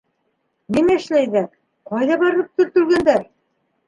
[0.77, 1.45] Нимә эшләйҙәр,
[1.91, 3.23] ҡайҙа барып төртөлгәндәр?